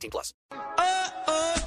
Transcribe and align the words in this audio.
18 0.00 0.10
plus. 0.10 0.34
Uh, 0.50 1.10
uh. 1.28 1.59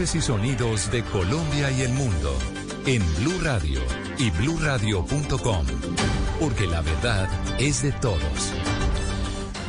Y 0.00 0.06
sonidos 0.22 0.90
de 0.90 1.02
Colombia 1.04 1.70
y 1.70 1.82
el 1.82 1.92
mundo 1.92 2.34
en 2.86 3.02
Blue 3.16 3.38
Radio 3.42 3.78
y 4.18 4.30
bluradio.com, 4.30 5.66
porque 6.40 6.66
la 6.66 6.80
verdad 6.80 7.28
es 7.60 7.82
de 7.82 7.92
todos. 7.92 8.52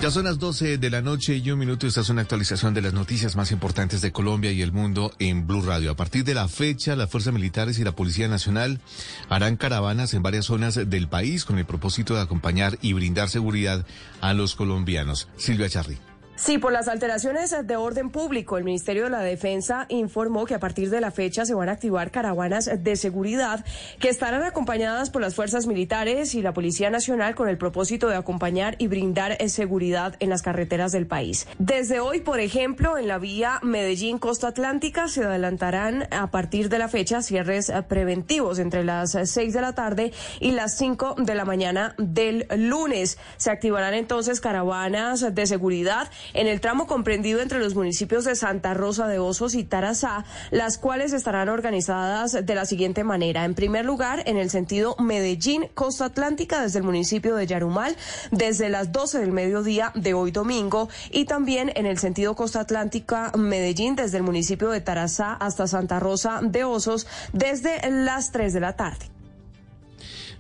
Ya 0.02 0.12
son 0.12 0.24
las 0.24 0.40
12 0.40 0.78
de 0.78 0.90
la 0.90 1.02
noche 1.02 1.36
y 1.36 1.52
un 1.52 1.60
minuto. 1.60 1.88
Esta 1.88 2.02
es 2.02 2.10
una 2.10 2.22
actualización 2.22 2.74
de 2.74 2.82
las 2.82 2.94
noticias 2.94 3.36
más 3.36 3.52
importantes 3.52 4.02
de 4.02 4.14
Colombia 4.14 4.54
y 4.54 4.62
el 4.62 4.72
mundo 4.72 5.12
en 5.20 5.46
Blue 5.46 5.62
Radio. 5.62 5.92
A 5.92 5.96
partir 5.98 6.24
de 6.24 6.34
la 6.34 6.48
fecha, 6.48 6.96
las 6.96 7.10
fuerzas 7.10 7.34
militares 7.34 7.78
y 7.78 7.84
la 7.84 7.92
Policía 7.92 8.30
Nacional 8.30 8.80
harán 9.28 9.58
caravanas 9.58 10.14
en 10.14 10.24
varias 10.24 10.46
zonas 10.46 10.76
del 10.90 11.10
país 11.10 11.44
con 11.44 11.58
el 11.58 11.66
propósito 11.66 12.16
de 12.16 12.22
acompañar 12.22 12.80
y 12.82 12.94
brindar 12.94 13.28
seguridad 13.28 13.86
a 14.22 14.34
los 14.34 14.56
colombianos. 14.56 15.28
Silvia 15.36 15.70
Charri. 15.70 15.98
Sí, 16.36 16.58
por 16.58 16.74
las 16.74 16.88
alteraciones 16.88 17.56
de 17.64 17.76
orden 17.76 18.10
público, 18.10 18.58
el 18.58 18.64
Ministerio 18.64 19.04
de 19.04 19.12
la 19.12 19.20
Defensa 19.20 19.86
informó 19.90 20.46
que 20.46 20.56
a 20.56 20.60
partir 20.60 20.90
de 20.90 21.00
la 21.00 21.12
fecha 21.12 21.46
se 21.46 21.54
van 21.54 21.70
a 21.70 21.74
activar 21.74 22.10
caravanas 22.10 22.72
de 22.80 22.96
seguridad 22.96 23.64
que 24.00 24.10
estarán 24.10 24.42
acompañadas 24.42 25.12
por 25.12 25.22
las 25.22 25.36
fuerzas 25.36 25.68
militares 25.68 26.34
y 26.34 26.42
la 26.42 26.52
Policía 26.52 26.90
Nacional 26.90 27.36
con 27.36 27.50
el 27.50 27.60
propósito 27.60 28.10
de 28.10 28.16
acompañar 28.16 28.76
y 28.80 28.88
brindar 28.88 29.38
eh, 29.40 29.48
seguridad 29.48 30.16
en 30.20 30.32
las 30.32 30.42
carreteras 30.42 30.92
del 30.92 31.06
país. 31.06 31.48
Desde 31.60 32.00
hoy, 32.00 32.22
por 32.22 32.40
ejemplo, 32.40 32.98
en 32.98 33.08
la 33.08 33.20
vía 33.20 33.60
Medellín-Costa 33.62 34.48
Atlántica 34.48 35.08
se 35.10 35.24
adelantarán 35.24 36.08
a 36.12 36.32
partir 36.32 36.68
de 36.68 36.80
la 36.80 36.88
fecha 36.88 37.22
cierres 37.22 37.70
eh, 37.70 37.84
preventivos 37.84 38.58
entre 38.58 38.84
las 38.84 39.14
eh, 39.14 39.28
6 39.28 39.54
de 39.54 39.62
la 39.62 39.76
tarde 39.76 40.12
y 40.40 40.52
las 40.52 40.78
5 40.78 41.16
de 41.20 41.36
la 41.36 41.46
mañana 41.46 41.94
del 42.00 42.48
lunes. 42.58 43.20
Se 43.38 43.52
activarán 43.52 43.94
entonces 43.94 44.42
caravanas 44.42 45.34
de 45.34 45.46
seguridad 45.46 46.10
en 46.34 46.48
el 46.48 46.62
tramo 46.62 46.88
comprendido 46.88 47.42
entre 47.42 47.60
los 47.60 47.76
municipios 47.76 48.26
de 48.26 48.36
Santa 48.36 48.74
Rosa 48.74 49.08
de 49.08 49.20
Osos 49.20 49.56
y 49.56 49.64
Tarazá, 49.64 50.26
las 50.52 50.78
cuales 50.78 51.14
estarán 51.14 51.50
organizadas 51.50 52.32
de 52.46 52.56
la 52.56 52.66
siguiente 52.66 53.04
manera. 53.04 53.46
En 53.46 53.56
primer 53.56 53.86
lugar, 53.86 54.24
en 54.26 54.38
el 54.38 54.50
sentido 54.50 54.96
Medellín-Costa 55.00 56.06
Atlántica, 56.06 56.62
desde 56.62 56.80
el 56.80 56.86
municipio 56.86 57.36
de 57.36 57.48
Yarumal, 57.48 57.96
desde 58.32 58.70
las 58.70 58.92
12 58.92 59.20
del 59.20 59.32
mediodía 59.32 59.92
de 59.96 60.14
hoy 60.14 60.32
domingo, 60.32 60.90
y 61.12 61.26
también 61.26 61.72
en 61.76 61.86
el 61.86 61.98
sentido 61.98 62.36
Costa 62.36 62.62
Atlántica 62.62 63.32
Medellín, 63.38 63.96
desde 63.96 64.18
el 64.18 64.24
municipio 64.24 64.70
de 64.70 64.82
Tarazá 64.82 65.34
hasta 65.34 65.68
Santa 65.68 66.00
Rosa 66.00 66.40
de 66.42 66.64
Osos, 66.64 67.08
desde 67.32 67.80
las 67.90 68.32
3 68.32 68.54
de 68.54 68.60
la 68.60 68.76
tarde. 68.76 69.13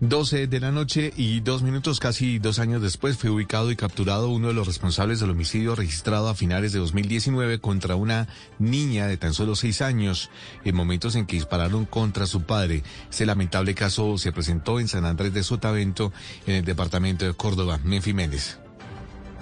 12 0.09 0.47
de 0.47 0.59
la 0.59 0.73
noche 0.73 1.13
y 1.15 1.39
dos 1.39 1.63
minutos, 1.63 2.01
casi 2.01 2.37
dos 2.37 2.59
años 2.59 2.81
después, 2.81 3.17
fue 3.17 3.29
ubicado 3.29 3.71
y 3.71 3.77
capturado 3.77 4.27
uno 4.27 4.49
de 4.49 4.53
los 4.53 4.67
responsables 4.67 5.21
del 5.21 5.29
homicidio 5.29 5.75
registrado 5.75 6.27
a 6.27 6.35
finales 6.35 6.73
de 6.73 6.79
2019 6.79 7.59
contra 7.59 7.95
una 7.95 8.27
niña 8.59 9.07
de 9.07 9.15
tan 9.15 9.33
solo 9.33 9.55
seis 9.55 9.81
años, 9.81 10.29
en 10.65 10.75
momentos 10.75 11.15
en 11.15 11.25
que 11.25 11.37
dispararon 11.37 11.85
contra 11.85 12.25
su 12.25 12.43
padre. 12.43 12.83
Este 13.09 13.25
lamentable 13.25 13.75
caso 13.75 14.17
se 14.17 14.33
presentó 14.33 14.81
en 14.81 14.89
San 14.89 15.05
Andrés 15.05 15.33
de 15.33 15.41
Sotavento, 15.41 16.11
en 16.47 16.55
el 16.55 16.65
departamento 16.65 17.23
de 17.23 17.33
Córdoba. 17.33 17.79
Menfi 17.85 18.13
Méndez. 18.13 18.62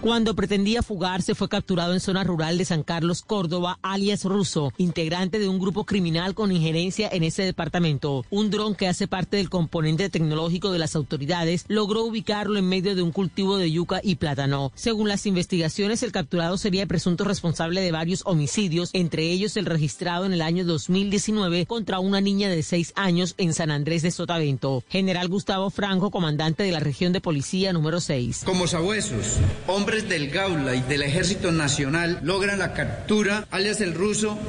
Cuando 0.01 0.33
pretendía 0.33 0.81
fugarse 0.81 1.35
fue 1.35 1.47
capturado 1.47 1.93
en 1.93 1.99
zona 1.99 2.23
rural 2.23 2.57
de 2.57 2.65
San 2.65 2.81
Carlos, 2.81 3.21
Córdoba, 3.21 3.77
alias 3.83 4.25
Russo, 4.25 4.73
integrante 4.77 5.37
de 5.37 5.47
un 5.47 5.59
grupo 5.59 5.85
criminal 5.85 6.33
con 6.33 6.51
injerencia 6.51 7.07
en 7.11 7.23
ese 7.23 7.43
departamento. 7.43 8.25
Un 8.31 8.49
dron 8.49 8.73
que 8.73 8.87
hace 8.87 9.07
parte 9.07 9.37
del 9.37 9.51
componente 9.51 10.09
tecnológico 10.09 10.71
de 10.71 10.79
las 10.79 10.95
autoridades 10.95 11.65
logró 11.67 12.03
ubicarlo 12.03 12.57
en 12.57 12.67
medio 12.67 12.95
de 12.95 13.03
un 13.03 13.11
cultivo 13.11 13.57
de 13.57 13.71
yuca 13.71 14.01
y 14.01 14.15
plátano. 14.15 14.71
Según 14.73 15.07
las 15.07 15.27
investigaciones, 15.27 16.01
el 16.01 16.11
capturado 16.11 16.57
sería 16.57 16.81
el 16.81 16.87
presunto 16.87 17.23
responsable 17.23 17.81
de 17.81 17.91
varios 17.91 18.23
homicidios, 18.25 18.89
entre 18.93 19.29
ellos 19.29 19.55
el 19.55 19.67
registrado 19.67 20.25
en 20.25 20.33
el 20.33 20.41
año 20.41 20.65
2019 20.65 21.67
contra 21.67 21.99
una 21.99 22.21
niña 22.21 22.49
de 22.49 22.63
seis 22.63 22.91
años 22.95 23.35
en 23.37 23.53
San 23.53 23.69
Andrés 23.69 24.01
de 24.01 24.09
Sotavento. 24.09 24.83
General 24.89 25.27
Gustavo 25.27 25.69
Franco, 25.69 26.09
comandante 26.09 26.63
de 26.63 26.71
la 26.71 26.79
región 26.79 27.13
de 27.13 27.21
policía 27.21 27.71
número 27.71 28.01
6. 28.01 28.41
Como 28.45 28.65
sabuesos, 28.65 29.37
hombres 29.67 29.90
del 29.91 30.29
Gaula 30.29 30.73
y 30.73 30.81
del 30.81 31.01
Ejército 31.01 31.51
Nacional 31.51 32.21
logran 32.23 32.59
la 32.59 32.73
captura, 32.73 33.45
alias 33.51 33.81
el 33.81 33.93
ruso, 33.93 34.39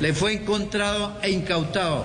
le 0.00 0.12
fue 0.12 0.32
encontrado 0.32 1.16
e 1.22 1.30
incautado 1.30 2.04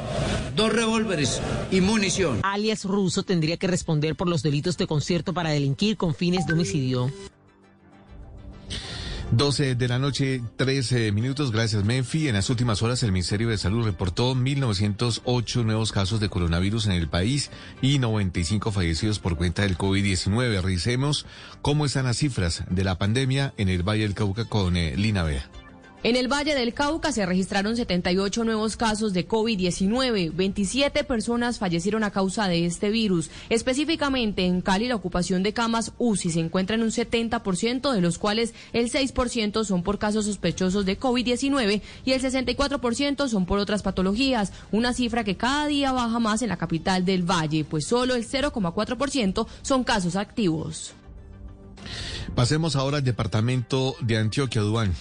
dos 0.55 0.71
revólveres 0.71 1.41
y 1.71 1.81
munición. 1.81 2.41
Alias 2.43 2.85
Russo 2.85 3.23
tendría 3.23 3.57
que 3.57 3.65
responder 3.65 4.15
por 4.15 4.29
los 4.29 4.43
delitos 4.43 4.77
de 4.77 4.85
concierto 4.85 5.33
para 5.33 5.49
delinquir 5.49 5.97
con 5.97 6.13
fines 6.13 6.45
de 6.45 6.53
homicidio. 6.53 7.11
12 9.35 9.75
de 9.75 9.87
la 9.87 9.99
noche, 9.99 10.41
13 10.55 11.11
minutos. 11.11 11.51
Gracias, 11.51 11.83
Menfi. 11.83 12.29
En 12.29 12.35
las 12.35 12.49
últimas 12.49 12.81
horas, 12.81 13.03
el 13.03 13.11
Ministerio 13.11 13.49
de 13.49 13.57
Salud 13.57 13.83
reportó 13.83 14.33
1.908 14.33 15.65
nuevos 15.65 15.91
casos 15.91 16.19
de 16.19 16.29
coronavirus 16.29 16.85
en 16.85 16.93
el 16.93 17.09
país 17.09 17.51
y 17.81 17.99
95 17.99 18.71
fallecidos 18.71 19.19
por 19.19 19.35
cuenta 19.35 19.63
del 19.63 19.77
COVID-19. 19.77 20.61
Revisemos 20.61 21.25
cómo 21.61 21.85
están 21.85 22.05
las 22.05 22.17
cifras 22.17 22.63
de 22.69 22.83
la 22.83 22.97
pandemia 22.97 23.53
en 23.57 23.67
el 23.67 23.83
Valle 23.83 24.03
del 24.03 24.13
Cauca 24.13 24.45
con 24.45 24.77
eh, 24.77 24.95
Lina 24.95 25.23
Bea. 25.23 25.49
En 26.05 26.15
el 26.15 26.31
Valle 26.31 26.53
del 26.53 26.75
Cauca 26.75 27.11
se 27.11 27.25
registraron 27.25 27.75
78 27.75 28.43
nuevos 28.43 28.77
casos 28.77 29.11
de 29.11 29.27
COVID-19. 29.27 30.35
27 30.35 31.03
personas 31.03 31.57
fallecieron 31.57 32.03
a 32.03 32.11
causa 32.11 32.47
de 32.47 32.67
este 32.67 32.91
virus. 32.91 33.31
Específicamente 33.49 34.45
en 34.45 34.61
Cali, 34.61 34.87
la 34.87 34.97
ocupación 34.97 35.41
de 35.41 35.53
camas 35.53 35.93
UCI 35.97 36.29
se 36.29 36.41
encuentra 36.41 36.75
en 36.75 36.83
un 36.83 36.91
70%, 36.91 37.91
de 37.91 38.01
los 38.01 38.19
cuales 38.19 38.53
el 38.71 38.91
6% 38.91 39.63
son 39.63 39.81
por 39.81 39.97
casos 39.97 40.25
sospechosos 40.25 40.85
de 40.85 40.99
COVID-19 40.99 41.81
y 42.05 42.11
el 42.11 42.21
64% 42.21 43.27
son 43.27 43.47
por 43.47 43.57
otras 43.57 43.81
patologías. 43.81 44.53
Una 44.71 44.93
cifra 44.93 45.23
que 45.23 45.37
cada 45.37 45.65
día 45.65 45.91
baja 45.91 46.19
más 46.19 46.43
en 46.43 46.49
la 46.49 46.57
capital 46.57 47.03
del 47.03 47.23
Valle, 47.23 47.65
pues 47.65 47.87
solo 47.87 48.13
el 48.13 48.29
0,4% 48.29 49.47
son 49.63 49.83
casos 49.83 50.15
activos. 50.15 50.93
Pasemos 52.35 52.75
ahora 52.75 52.97
al 52.97 53.03
departamento 53.03 53.95
de 54.01 54.17
Antioquia, 54.17 54.61
Duán. 54.61 54.93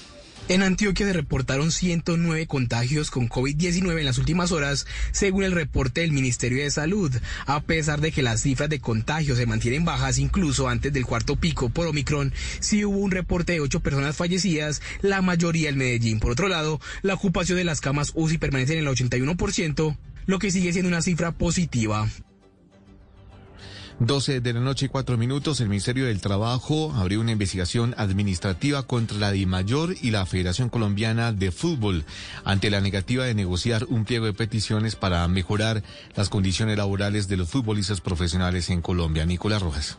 En 0.47 0.63
Antioquia 0.63 1.07
se 1.07 1.15
reportaron 1.15 1.73
109 1.73 2.47
contagios 2.47 3.11
con 3.11 3.31
COVID-19 3.31 3.99
en 3.99 4.05
las 4.05 4.19
últimas 4.19 4.53
horas, 4.53 4.87
según 5.11 5.43
el 5.43 5.53
reporte 5.53 6.03
del 6.03 6.13
Ministerio 6.13 6.63
de 6.63 6.71
Salud, 6.71 7.11
a 7.47 7.61
pesar 7.61 8.03
de 8.03 8.13
que 8.13 8.21
las 8.21 8.43
cifras 8.43 8.69
de 8.69 8.79
contagios 8.79 9.39
se 9.39 9.47
mantienen 9.47 9.87
bajas 9.87 10.19
incluso 10.19 10.69
antes 10.69 10.93
del 10.93 11.07
cuarto 11.07 11.37
pico 11.37 11.71
por 11.71 11.87
Omicron, 11.87 12.31
sí 12.61 12.85
hubo 12.85 12.99
un 12.99 13.11
reporte 13.11 13.53
de 13.53 13.61
ocho 13.61 13.81
personas 13.81 14.17
fallecidas, 14.17 14.83
la 15.01 15.23
mayoría 15.23 15.71
en 15.71 15.79
Medellín. 15.79 16.21
Por 16.21 16.33
otro 16.33 16.49
lado, 16.49 16.79
la 17.01 17.15
ocupación 17.15 17.57
de 17.57 17.65
las 17.65 17.81
camas 17.81 18.13
UCI 18.15 18.37
permanece 18.37 18.75
en 18.75 18.87
el 18.87 18.95
81%, 18.95 19.97
lo 20.27 20.39
que 20.39 20.51
sigue 20.51 20.75
siendo 20.75 20.91
una 20.91 21.01
cifra 21.01 21.33
positiva. 21.33 22.07
12 24.07 24.41
de 24.41 24.53
la 24.53 24.61
noche 24.61 24.87
y 24.87 24.89
4 24.89 25.17
minutos, 25.17 25.61
el 25.61 25.69
Ministerio 25.69 26.07
del 26.07 26.21
Trabajo 26.21 26.93
abrió 26.95 27.21
una 27.21 27.33
investigación 27.33 27.95
administrativa 27.97 28.83
contra 28.83 29.17
la 29.17 29.31
DIMAYOR 29.31 29.95
y 30.03 30.11
la 30.11 30.27
Federación 30.27 30.69
Colombiana 30.69 31.33
de 31.33 31.51
Fútbol 31.51 32.05
ante 32.45 32.71
la 32.71 32.81
negativa 32.81 33.25
de 33.25 33.35
negociar 33.35 33.87
un 33.89 34.05
pliego 34.05 34.27
de 34.27 34.35
peticiones 34.35 34.97
para 34.97 35.27
mejorar 35.29 35.83
las 36.17 36.29
condiciones 36.29 36.77
laborales 36.77 37.29
de 37.29 37.39
los 37.39 37.49
futbolistas 37.49 38.01
profesionales 38.01 38.69
en 38.69 38.83
Colombia. 38.83 39.25
Nicolás 39.27 39.63
Rojas. 39.63 39.99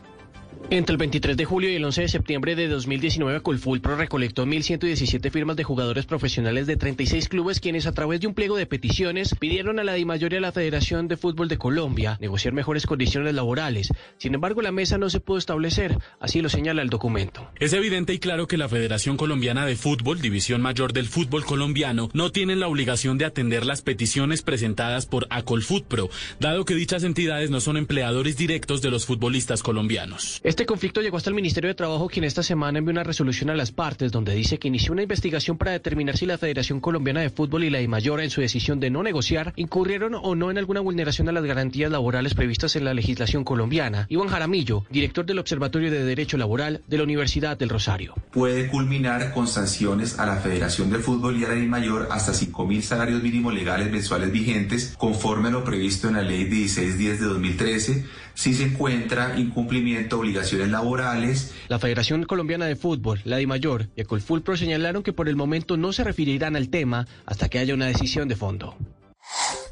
Entre 0.68 0.94
el 0.94 0.98
23 0.98 1.36
de 1.36 1.44
julio 1.44 1.70
y 1.70 1.76
el 1.76 1.84
11 1.84 2.02
de 2.02 2.08
septiembre 2.08 2.56
de 2.56 2.66
2019, 2.66 3.40
Colfulpro 3.40 3.94
recolectó 3.94 4.44
1.117 4.44 5.30
firmas 5.30 5.54
de 5.54 5.62
jugadores 5.62 6.06
profesionales 6.06 6.66
de 6.66 6.76
36 6.76 7.28
clubes 7.28 7.60
quienes 7.60 7.86
a 7.86 7.92
través 7.92 8.20
de 8.20 8.26
un 8.26 8.34
pliego 8.34 8.56
de 8.56 8.66
peticiones 8.66 9.36
pidieron 9.38 9.78
a 9.78 9.84
la 9.84 9.94
DIMAYOR 9.94 10.32
y 10.32 10.36
a 10.36 10.40
la 10.40 10.50
Federación 10.50 11.06
de 11.06 11.16
Fútbol 11.16 11.46
de 11.46 11.56
Colombia 11.56 12.18
negociar 12.20 12.52
mejores 12.52 12.84
condiciones 12.84 13.32
laborales. 13.32 13.90
Sin 14.18 14.34
embargo, 14.34 14.60
la 14.60 14.72
mesa 14.72 14.98
no 14.98 15.08
se 15.08 15.20
pudo 15.20 15.38
establecer, 15.38 15.98
así 16.18 16.42
lo 16.42 16.48
señala 16.48 16.82
el 16.82 16.90
documento. 16.90 17.48
Es 17.60 17.72
evidente 17.72 18.12
y 18.12 18.18
claro 18.18 18.48
que 18.48 18.56
la 18.56 18.68
Federación 18.68 19.16
Colombiana 19.16 19.66
de 19.66 19.76
Fútbol, 19.76 20.20
división 20.20 20.62
mayor 20.62 20.92
del 20.92 21.06
fútbol 21.06 21.44
colombiano, 21.44 22.10
no 22.12 22.32
tienen 22.32 22.58
la 22.58 22.66
obligación 22.66 23.18
de 23.18 23.24
atender 23.24 23.64
las 23.64 23.82
peticiones 23.82 24.42
presentadas 24.42 25.06
por 25.06 25.28
Acolfutpro, 25.30 26.10
dado 26.40 26.64
que 26.64 26.74
dichas 26.74 27.04
entidades 27.04 27.50
no 27.50 27.60
son 27.60 27.76
empleadores 27.76 28.36
directos 28.36 28.82
de 28.82 28.90
los 28.90 29.06
futbolistas 29.06 29.62
colombianos. 29.62 30.40
Conflicto 30.64 31.02
llegó 31.02 31.18
hasta 31.18 31.28
el 31.28 31.36
Ministerio 31.36 31.68
de 31.68 31.74
Trabajo, 31.74 32.08
quien 32.08 32.24
esta 32.24 32.42
semana 32.42 32.78
envió 32.78 32.92
una 32.92 33.02
resolución 33.02 33.50
a 33.50 33.54
las 33.54 33.72
partes 33.72 34.12
donde 34.12 34.34
dice 34.34 34.58
que 34.58 34.68
inició 34.68 34.92
una 34.92 35.02
investigación 35.02 35.58
para 35.58 35.72
determinar 35.72 36.16
si 36.16 36.24
la 36.24 36.38
Federación 36.38 36.80
Colombiana 36.80 37.20
de 37.20 37.28
Fútbol 37.28 37.64
y 37.64 37.70
la 37.70 37.78
DIMAYOR 37.78 38.22
en 38.22 38.30
su 38.30 38.40
decisión 38.40 38.80
de 38.80 38.88
no 38.88 39.02
negociar 39.02 39.52
incurrieron 39.56 40.14
o 40.14 40.34
no 40.34 40.50
en 40.50 40.56
alguna 40.56 40.80
vulneración 40.80 41.28
a 41.28 41.32
las 41.32 41.44
garantías 41.44 41.90
laborales 41.90 42.32
previstas 42.34 42.74
en 42.76 42.84
la 42.84 42.94
legislación 42.94 43.44
colombiana. 43.44 44.06
Iván 44.08 44.28
Jaramillo, 44.28 44.84
director 44.88 45.26
del 45.26 45.40
Observatorio 45.40 45.90
de 45.90 46.04
Derecho 46.04 46.38
Laboral 46.38 46.80
de 46.86 46.96
la 46.96 47.02
Universidad 47.02 47.58
del 47.58 47.68
Rosario. 47.68 48.14
Puede 48.32 48.68
culminar 48.68 49.34
con 49.34 49.48
sanciones 49.48 50.18
a 50.18 50.24
la 50.24 50.36
Federación 50.36 50.90
de 50.90 51.00
Fútbol 51.00 51.36
y 51.38 51.44
a 51.44 51.48
la 51.48 51.54
DIMAYOR 51.54 52.08
hasta 52.10 52.32
5.000 52.32 52.80
salarios 52.80 53.22
mínimos 53.22 53.52
legales 53.52 53.90
mensuales 53.90 54.32
vigentes 54.32 54.94
conforme 54.96 55.48
a 55.48 55.50
lo 55.50 55.64
previsto 55.64 56.08
en 56.08 56.14
la 56.14 56.22
Ley 56.22 56.44
1610 56.44 57.20
de 57.20 57.26
2013 57.26 58.04
si 58.36 58.54
se 58.54 58.64
encuentra 58.64 59.38
incumplimiento 59.38 60.16
de 60.16 60.20
obligaciones 60.20 60.68
laborales. 60.68 61.54
La 61.68 61.80
Federación 61.80 62.24
Colombiana 62.24 62.66
de 62.66 62.76
Fútbol, 62.76 63.20
la 63.24 63.38
DIMAYOR 63.38 63.88
y 63.96 64.02
Ecolfulpro 64.02 64.56
señalaron 64.56 65.02
que 65.02 65.12
por 65.12 65.28
el 65.28 65.34
momento 65.34 65.76
no 65.76 65.92
se 65.92 66.04
referirán 66.04 66.54
al 66.54 66.68
tema 66.68 67.08
hasta 67.24 67.48
que 67.48 67.58
haya 67.58 67.74
una 67.74 67.86
decisión 67.86 68.28
de 68.28 68.36
fondo. 68.36 68.76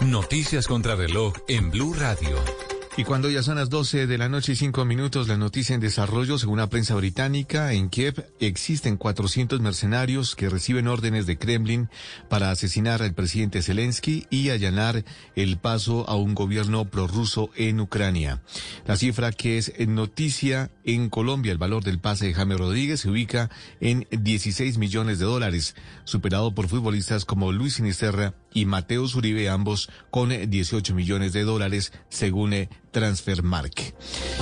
Noticias 0.00 0.66
contra 0.66 0.96
reloj 0.96 1.34
en 1.46 1.70
Blue 1.70 1.94
Radio. 1.94 2.73
Y 2.96 3.02
cuando 3.02 3.28
ya 3.28 3.42
son 3.42 3.56
las 3.56 3.70
12 3.70 4.06
de 4.06 4.18
la 4.18 4.28
noche 4.28 4.52
y 4.52 4.56
5 4.56 4.84
minutos, 4.84 5.26
la 5.26 5.36
noticia 5.36 5.74
en 5.74 5.80
desarrollo, 5.80 6.38
según 6.38 6.58
la 6.58 6.68
prensa 6.68 6.94
británica, 6.94 7.72
en 7.72 7.88
Kiev 7.88 8.24
existen 8.38 8.96
400 8.96 9.60
mercenarios 9.60 10.36
que 10.36 10.48
reciben 10.48 10.86
órdenes 10.86 11.26
de 11.26 11.36
Kremlin 11.36 11.88
para 12.28 12.52
asesinar 12.52 13.02
al 13.02 13.12
presidente 13.12 13.62
Zelensky 13.62 14.28
y 14.30 14.50
allanar 14.50 15.04
el 15.34 15.56
paso 15.58 16.08
a 16.08 16.14
un 16.14 16.36
gobierno 16.36 16.84
prorruso 16.84 17.50
en 17.56 17.80
Ucrania. 17.80 18.42
La 18.86 18.94
cifra 18.94 19.32
que 19.32 19.58
es 19.58 19.72
noticia 19.88 20.70
en 20.84 21.10
Colombia, 21.10 21.50
el 21.50 21.58
valor 21.58 21.82
del 21.82 21.98
pase 21.98 22.26
de 22.26 22.34
James 22.34 22.58
Rodríguez 22.58 23.00
se 23.00 23.10
ubica 23.10 23.50
en 23.80 24.06
16 24.12 24.78
millones 24.78 25.18
de 25.18 25.24
dólares, 25.24 25.74
superado 26.04 26.54
por 26.54 26.68
futbolistas 26.68 27.24
como 27.24 27.50
Luis 27.50 27.74
Sinisterra 27.74 28.34
y 28.54 28.64
Mateo 28.64 29.04
Uribe, 29.14 29.50
ambos 29.50 29.90
con 30.10 30.30
18 30.30 30.94
millones 30.94 31.34
de 31.34 31.42
dólares, 31.42 31.92
según 32.08 32.54
Transfermark. 32.92 33.94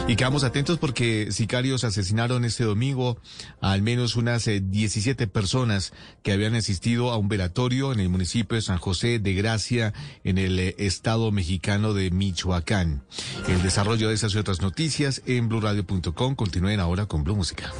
Y 0.06 0.14
quedamos 0.14 0.44
atentos 0.44 0.78
porque 0.78 1.32
sicarios 1.32 1.82
asesinaron 1.82 2.44
este 2.44 2.64
domingo 2.64 3.18
a 3.60 3.72
al 3.72 3.82
menos 3.82 4.14
unas 4.14 4.44
17 4.44 5.26
personas 5.26 5.92
que 6.22 6.32
habían 6.32 6.54
asistido 6.54 7.10
a 7.10 7.16
un 7.16 7.28
velatorio 7.28 7.92
en 7.92 8.00
el 8.00 8.10
municipio 8.10 8.56
de 8.56 8.62
San 8.62 8.78
José 8.78 9.18
de 9.18 9.32
Gracia, 9.32 9.94
en 10.22 10.38
el 10.38 10.58
estado 10.58 11.32
mexicano 11.32 11.94
de 11.94 12.10
Michoacán. 12.10 13.02
El 13.48 13.62
desarrollo 13.62 14.08
de 14.08 14.14
esas 14.14 14.34
y 14.34 14.38
otras 14.38 14.60
noticias 14.60 15.22
en 15.26 15.48
blurradio.com. 15.48 16.34
Continúen 16.34 16.78
ahora 16.78 17.06
con 17.06 17.24
Blue 17.24 17.36
Música. 17.36 17.72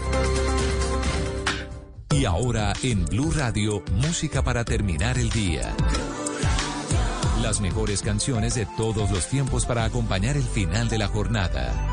Y 2.11 2.25
ahora 2.25 2.73
en 2.83 3.05
Blue 3.07 3.31
Radio, 3.31 3.83
música 3.95 4.43
para 4.43 4.65
terminar 4.65 5.19
el 5.19 5.31
día. 5.31 5.75
Las 7.53 7.61
mejores 7.61 8.01
canciones 8.01 8.55
de 8.55 8.65
todos 8.65 9.11
los 9.11 9.29
tiempos 9.29 9.67
para 9.67 9.85
acompañar 9.85 10.39
el 10.39 10.43
final 10.43 10.89
de 10.89 10.97
la 10.97 11.07
jornada. 11.07 11.92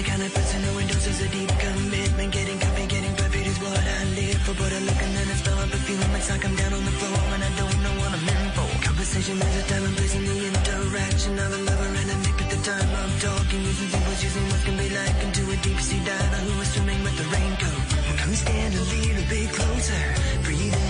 the 0.00 0.08
kind 0.08 0.22
of 0.22 0.32
person 0.32 0.62
who 0.64 0.78
endorses 0.80 1.20
a 1.20 1.28
deep 1.28 1.52
commitment. 1.60 2.32
Getting 2.32 2.58
copy, 2.58 2.86
getting 2.86 3.14
perfect 3.20 3.46
is 3.52 3.58
what 3.60 3.76
I 3.76 4.00
live 4.16 4.40
for. 4.44 4.54
But 4.56 4.72
I 4.72 4.80
look 4.88 5.00
and 5.04 5.12
then 5.16 5.26
I 5.28 5.36
spell 5.42 5.58
up 5.60 5.72
a 5.76 5.80
feeling 5.84 6.12
like 6.12 6.44
I'm 6.48 6.56
down 6.56 6.72
on 6.72 6.84
the 6.88 6.94
floor 7.00 7.20
and 7.36 7.42
I 7.44 7.52
don't 7.60 7.78
know 7.84 7.94
what 8.00 8.10
I'm 8.16 8.28
in 8.32 8.44
for. 8.56 8.70
Conversation 8.80 9.36
is 9.36 9.56
a 9.60 9.64
time 9.68 9.84
and 9.84 9.96
place 9.98 10.14
in 10.16 10.24
the 10.24 10.38
interaction 10.52 11.32
of 11.44 11.50
a 11.52 11.60
lover 11.68 11.90
and 12.00 12.08
a 12.14 12.16
nick 12.24 12.38
at 12.40 12.48
the 12.48 12.60
time 12.64 12.88
I'm 13.00 13.14
talking. 13.20 13.60
Using 13.60 13.88
symbols, 13.92 14.20
using 14.24 14.46
what 14.48 14.62
can 14.64 14.76
be 14.80 14.88
like 14.88 15.18
into 15.26 15.42
a 15.52 15.56
deep 15.60 15.80
sea 15.84 16.00
diver 16.00 16.40
who 16.48 16.52
is 16.64 16.68
swimming 16.72 17.00
with 17.04 17.16
the 17.20 17.26
raincoat. 17.34 17.84
Well, 17.92 18.18
come 18.24 18.34
stand 18.40 18.72
a 18.80 18.84
little 18.94 19.26
bit 19.28 19.48
closer, 19.52 20.02
breathing. 20.44 20.89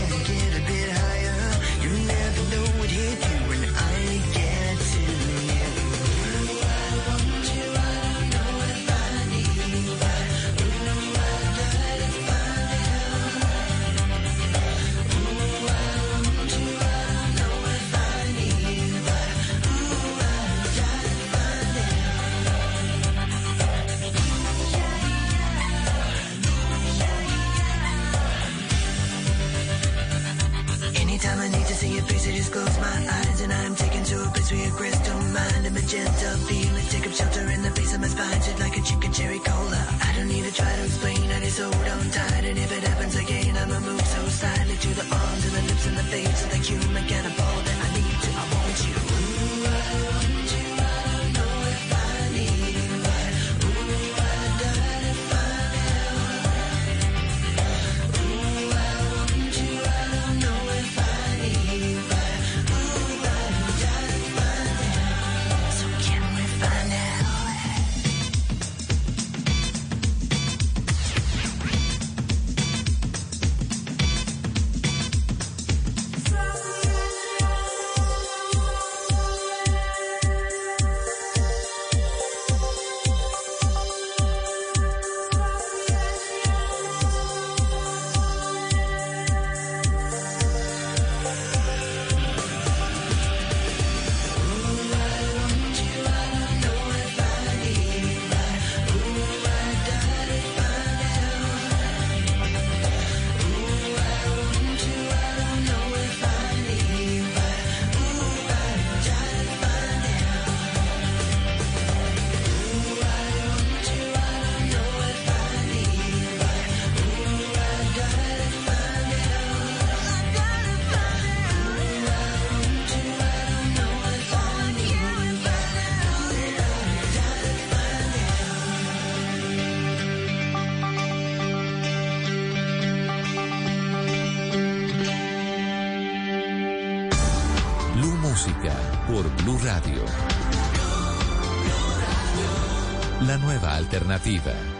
Alternativa. 143.90 144.79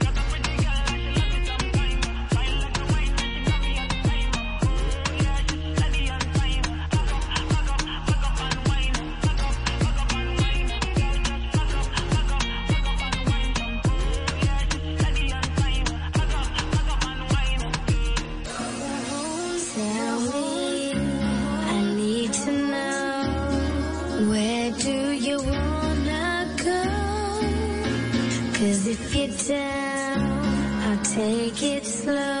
Slow, 32.11 32.40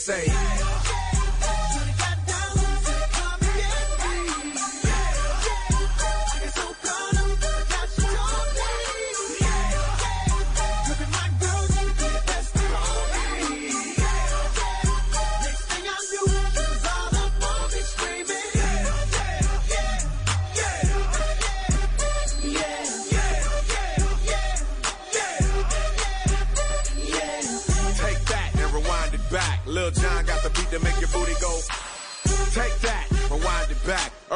say. 0.00 0.39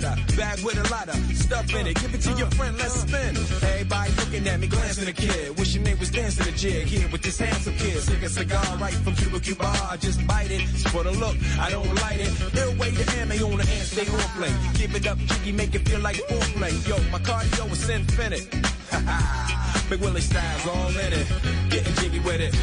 Got 0.00 0.16
Prada 0.16 0.36
bag 0.36 0.64
with 0.64 0.78
a 0.78 0.90
lot 0.90 1.08
of 1.08 1.16
stuff 1.36 1.74
in 1.74 1.86
it. 1.86 2.00
Give 2.00 2.14
it 2.14 2.20
to 2.22 2.32
your 2.32 2.50
friend, 2.52 2.76
let's 2.78 2.94
spin. 3.00 3.36
Everybody 3.36 4.12
looking 4.12 4.48
at 4.48 4.60
me, 4.60 4.66
glancing 4.66 5.08
at 5.08 5.16
the 5.16 5.22
kid. 5.22 5.58
Wishing 5.58 5.82
they 5.82 5.94
was 5.94 6.10
dancing 6.10 6.46
a 6.46 6.56
jig 6.56 6.86
here 6.86 7.08
with 7.10 7.22
this 7.22 7.38
handsome 7.38 7.74
kid. 7.74 8.00
Take 8.02 8.22
a 8.22 8.28
cigar 8.28 8.76
right 8.78 8.94
from 8.94 9.14
Cuba 9.14 9.40
Cuba. 9.40 9.66
I 9.90 9.96
just 9.96 10.26
bite 10.26 10.50
it. 10.50 10.62
For 10.92 11.02
the 11.02 11.12
look, 11.12 11.36
I 11.58 11.70
don't 11.70 11.92
light 12.02 12.20
it. 12.20 12.30
They'll 12.52 12.76
wait 12.76 12.94
the 12.94 13.06
ammo 13.18 13.34
on 13.50 13.58
the 13.58 13.66
hand, 13.66 13.86
stay 13.86 14.06
on 14.08 14.28
play. 14.36 14.52
Give 14.74 14.94
it 14.94 15.06
up, 15.06 15.18
jiggy, 15.18 15.52
make 15.52 15.74
it 15.74 15.88
feel 15.88 16.00
like 16.00 16.16
foreplay. 16.16 16.72
Yo, 16.88 16.96
my 17.10 17.18
cardio 17.18 17.70
is 17.72 17.88
infinite. 17.88 18.46
Ha 18.90 19.02
ha. 19.06 19.84
Big 19.90 20.00
Willie 20.00 20.20
styles 20.20 20.66
all 20.66 20.90
in 20.90 21.12
it. 21.12 21.26
Getting 21.70 21.94
jiggy 21.94 22.20
with 22.20 22.40
it. 22.40 22.54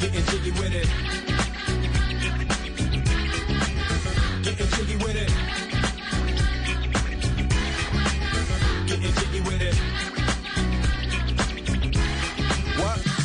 Getting 0.00 0.24
jiggy 0.26 0.50
with 0.52 0.74
it. 0.74 1.23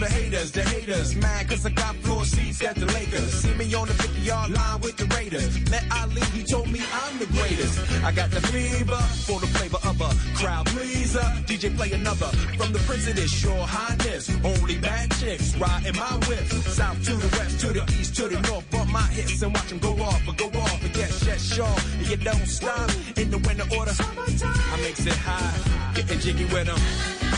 the 0.00 0.06
haters, 0.06 0.52
the 0.52 0.62
haters. 0.62 1.14
Mad 1.16 1.48
cause 1.48 1.64
I 1.66 1.70
got 1.70 1.94
floor 1.96 2.24
seats 2.24 2.62
at 2.62 2.76
the 2.76 2.86
Lakers. 2.86 3.32
See 3.42 3.54
me 3.54 3.72
on 3.74 3.88
the 3.88 3.94
50 3.94 4.20
yard 4.20 4.50
line 4.50 4.80
with 4.80 4.96
the 4.96 5.06
Raiders. 5.16 5.70
Met 5.70 5.84
Ali, 5.92 6.22
he 6.36 6.42
told 6.44 6.70
me 6.70 6.80
I'm 6.92 7.18
the 7.18 7.26
greatest. 7.26 7.78
I 8.04 8.12
got 8.12 8.30
the 8.30 8.40
fever 8.48 9.02
for 9.26 9.40
the 9.40 9.46
flavor 9.46 9.78
of 9.84 10.00
a 10.00 10.10
crowd 10.38 10.66
pleaser. 10.66 11.26
DJ 11.46 11.74
play 11.76 11.92
another 11.92 12.26
from 12.58 12.72
the 12.72 12.78
prince 12.80 13.08
of 13.08 13.16
this, 13.16 13.42
your 13.42 13.66
highness. 13.66 14.30
Only 14.44 14.78
bad 14.78 15.10
chicks 15.18 15.56
riding 15.56 15.96
my 15.96 16.14
whip. 16.28 16.46
South 16.78 17.02
to 17.04 17.14
the 17.14 17.28
west, 17.36 17.60
to 17.60 17.68
the 17.68 17.84
east, 17.98 18.16
to 18.16 18.28
the 18.28 18.40
north. 18.48 18.70
Bump 18.70 18.90
my 18.92 19.06
hits 19.16 19.42
and 19.42 19.54
watch 19.54 19.68
them 19.68 19.78
go 19.78 19.92
off, 20.02 20.20
but 20.26 20.36
go 20.36 20.46
off. 20.60 20.84
And 20.84 20.96
yes, 20.96 21.24
yes, 21.26 21.42
sure. 21.54 21.76
You 22.08 22.16
don't 22.16 22.46
stop 22.46 22.90
in 23.16 23.30
the 23.30 23.38
winter 23.38 23.66
order. 23.76 23.92
I 23.98 24.76
makes 24.82 25.06
it 25.06 25.12
high, 25.14 25.94
getting 25.94 26.20
jiggy 26.20 26.44
with 26.44 26.66
them. 26.66 27.37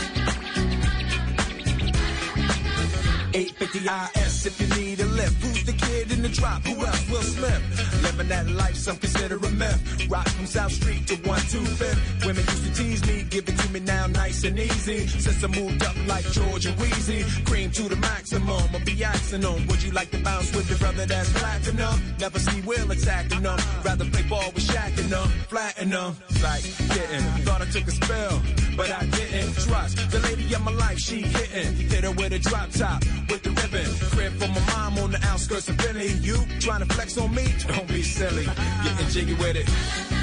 850 3.33 4.19
IS 4.19 4.45
if 4.45 4.59
you 4.59 4.67
need 4.81 4.99
a 4.99 5.05
lift. 5.05 5.41
Who's 5.43 5.63
the 5.63 5.73
kid 5.73 6.11
in 6.11 6.21
the 6.21 6.29
drop? 6.29 6.61
Who 6.63 6.75
else? 6.85 7.09
Will 7.09 7.21
Smith. 7.21 8.03
Living 8.03 8.27
that 8.27 8.49
life, 8.49 8.75
some 8.75 8.97
consider 8.97 9.37
a 9.37 9.51
myth. 9.51 10.09
Rock 10.09 10.27
from 10.29 10.45
South 10.45 10.71
Street 10.71 11.07
to 11.07 11.15
125th. 11.15 12.25
Women 12.25 12.43
used 12.43 12.65
to 12.65 12.73
tease 12.83 13.07
me, 13.07 13.23
give 13.29 13.47
it 13.47 13.57
to 13.57 13.71
me 13.71 13.79
now 13.79 14.07
nice 14.07 14.43
and 14.43 14.59
easy. 14.59 15.07
Since 15.07 15.43
I 15.43 15.47
moved 15.47 15.83
up 15.83 15.95
like 16.07 16.25
George 16.31 16.65
and 16.65 16.77
Wheezy, 16.79 17.23
cream 17.45 17.71
to 17.71 17.83
the 17.83 17.95
maximum. 17.95 18.63
I'll 18.73 18.85
be 18.85 19.03
asking 19.03 19.41
them, 19.41 19.67
would 19.67 19.81
you 19.83 19.91
like 19.91 20.11
to 20.11 20.17
bounce 20.23 20.53
with 20.55 20.67
the 20.67 20.75
brother 20.75 21.05
that's 21.05 21.31
platinum? 21.33 22.01
Never 22.19 22.39
see 22.39 22.61
Will 22.61 22.91
attacking 22.91 23.43
them. 23.43 23.59
Rather 23.83 24.05
play 24.05 24.23
ball 24.23 24.51
with 24.53 24.67
Shaq 24.67 24.97
and 24.99 25.09
them, 25.09 25.27
flatten 25.47 25.89
them. 25.89 26.15
Like, 26.43 26.63
getting, 26.95 27.23
thought 27.45 27.61
I 27.61 27.65
took 27.65 27.87
a 27.87 27.91
spell, 27.91 28.41
but 28.75 28.91
I 28.91 29.05
didn't 29.05 29.53
trust. 29.55 30.11
The 30.11 30.19
lady 30.19 30.53
of 30.53 30.63
my 30.63 30.71
life, 30.71 30.99
she 30.99 31.21
hitting. 31.21 31.75
Hit 31.89 32.03
her 32.03 32.11
with 32.11 32.33
a 32.33 32.39
drop 32.39 32.69
top, 32.71 33.03
with 33.29 33.43
the 33.43 33.49
ribbon. 33.51 33.85
Crib 34.11 34.33
for 34.33 34.47
my 34.47 34.65
mom 34.73 34.97
on 34.99 35.11
the 35.11 35.19
outskirts 35.25 35.69
of 35.69 35.75
Philly. 35.77 36.13
You 36.21 36.37
trying 36.59 36.85
to 36.85 36.93
flex 36.93 37.17
on 37.17 37.33
me? 37.33 37.53
Don't 37.67 37.87
be 37.87 38.01
silly. 38.01 38.45
Getting 38.83 39.07
jiggy 39.09 39.33
with 39.35 39.55
it. 39.55 40.20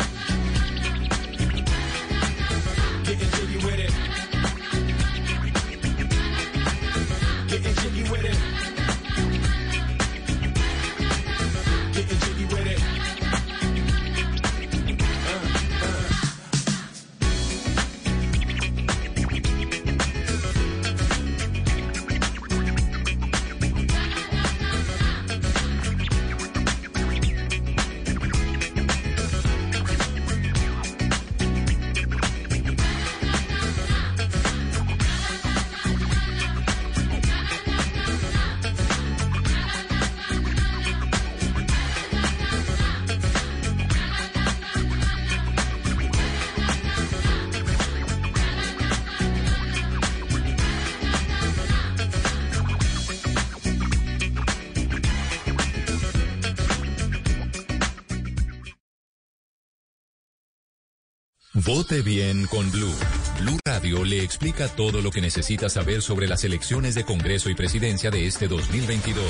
Vote 61.68 62.00
bien 62.00 62.46
con 62.46 62.70
Blue. 62.70 62.94
Blue 63.40 63.58
Radio 63.62 64.02
le 64.02 64.22
explica 64.22 64.68
todo 64.68 65.02
lo 65.02 65.10
que 65.10 65.20
necesita 65.20 65.68
saber 65.68 66.00
sobre 66.00 66.26
las 66.26 66.42
elecciones 66.44 66.94
de 66.94 67.04
Congreso 67.04 67.50
y 67.50 67.54
Presidencia 67.54 68.10
de 68.10 68.26
este 68.26 68.48
2022. 68.48 69.22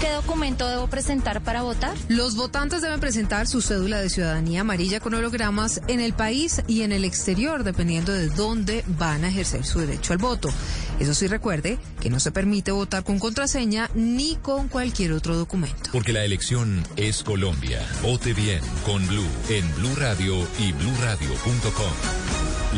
¿Qué 0.00 0.12
documento 0.12 0.68
debo 0.68 0.86
presentar 0.86 1.42
para 1.42 1.62
votar? 1.62 1.96
Los 2.08 2.36
votantes 2.36 2.82
deben 2.82 3.00
presentar 3.00 3.48
su 3.48 3.62
cédula 3.62 4.00
de 4.00 4.10
ciudadanía 4.10 4.60
amarilla 4.60 5.00
con 5.00 5.14
hologramas 5.14 5.80
en 5.88 5.98
el 5.98 6.12
país 6.12 6.62
y 6.68 6.82
en 6.82 6.92
el 6.92 7.04
exterior, 7.04 7.64
dependiendo 7.64 8.12
de 8.12 8.28
dónde 8.28 8.84
van 8.86 9.24
a 9.24 9.28
ejercer 9.28 9.64
su 9.64 9.80
derecho 9.80 10.12
al 10.12 10.18
voto. 10.18 10.50
Eso 10.98 11.14
sí, 11.14 11.26
recuerde 11.26 11.78
que 12.00 12.10
no 12.10 12.20
se 12.20 12.32
permite 12.32 12.72
votar 12.72 13.04
con 13.04 13.18
contraseña 13.18 13.90
ni 13.94 14.36
con 14.36 14.68
cualquier 14.68 15.12
otro 15.12 15.36
documento. 15.36 15.90
Porque 15.92 16.12
la 16.12 16.24
elección 16.24 16.82
es 16.96 17.22
Colombia. 17.22 17.80
Vote 18.02 18.32
bien 18.32 18.60
con 18.84 19.06
Blue 19.06 19.26
en 19.48 19.74
Blue 19.76 19.94
Radio 19.96 20.36
y 20.58 20.72
bluradio.com. 20.72 21.92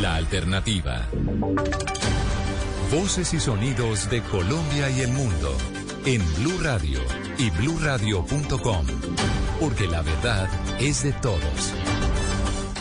La 0.01 0.15
alternativa. 0.15 1.07
Voces 2.91 3.33
y 3.33 3.39
sonidos 3.39 4.09
de 4.09 4.21
Colombia 4.23 4.89
y 4.89 5.01
el 5.01 5.11
mundo 5.11 5.55
en 6.05 6.21
Blue 6.35 6.59
Radio 6.61 6.99
y 7.37 7.49
bluradio.com. 7.51 8.85
Porque 9.59 9.87
la 9.87 10.01
verdad 10.01 10.49
es 10.79 11.03
de 11.03 11.13
todos. 11.13 11.73